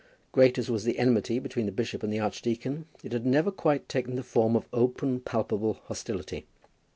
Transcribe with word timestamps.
Great 0.31 0.57
as 0.57 0.67
was 0.67 0.83
the 0.83 0.97
enmity 0.97 1.37
between 1.37 1.67
the 1.67 1.71
bishop 1.71 2.01
and 2.01 2.11
the 2.11 2.17
archdeacon, 2.19 2.87
it 3.03 3.11
had 3.11 3.23
never 3.23 3.51
quite 3.51 3.87
taken 3.87 4.15
the 4.15 4.23
form 4.23 4.55
of 4.55 4.65
open 4.73 5.19
palpable 5.19 5.77
hostility. 5.85 6.47